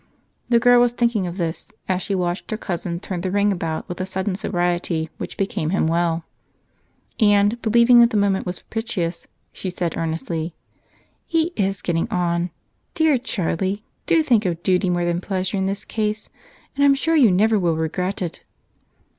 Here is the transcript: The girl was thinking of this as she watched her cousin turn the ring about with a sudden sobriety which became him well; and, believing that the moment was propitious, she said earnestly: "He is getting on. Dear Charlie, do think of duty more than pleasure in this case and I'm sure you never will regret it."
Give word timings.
The 0.49 0.57
girl 0.59 0.79
was 0.79 0.93
thinking 0.93 1.27
of 1.27 1.37
this 1.37 1.71
as 1.87 2.01
she 2.01 2.15
watched 2.15 2.49
her 2.49 2.57
cousin 2.57 2.99
turn 2.99 3.21
the 3.21 3.29
ring 3.29 3.51
about 3.51 3.87
with 3.87 4.01
a 4.01 4.05
sudden 4.07 4.33
sobriety 4.33 5.11
which 5.19 5.37
became 5.37 5.69
him 5.69 5.85
well; 5.85 6.23
and, 7.19 7.61
believing 7.61 7.99
that 7.99 8.09
the 8.09 8.17
moment 8.17 8.47
was 8.47 8.57
propitious, 8.57 9.27
she 9.53 9.69
said 9.69 9.95
earnestly: 9.95 10.55
"He 11.27 11.51
is 11.55 11.83
getting 11.83 12.09
on. 12.09 12.49
Dear 12.95 13.19
Charlie, 13.19 13.83
do 14.07 14.23
think 14.23 14.43
of 14.47 14.63
duty 14.63 14.89
more 14.89 15.05
than 15.05 15.21
pleasure 15.21 15.57
in 15.57 15.67
this 15.67 15.85
case 15.85 16.31
and 16.75 16.83
I'm 16.83 16.95
sure 16.95 17.15
you 17.15 17.29
never 17.29 17.59
will 17.59 17.75
regret 17.75 18.23
it." 18.23 18.41